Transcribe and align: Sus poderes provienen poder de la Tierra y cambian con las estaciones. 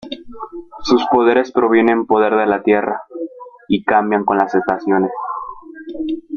Sus 0.81 1.05
poderes 1.11 1.51
provienen 1.51 2.07
poder 2.07 2.33
de 2.35 2.47
la 2.47 2.63
Tierra 2.63 3.03
y 3.67 3.83
cambian 3.83 4.25
con 4.25 4.39
las 4.39 4.55
estaciones. 4.55 5.11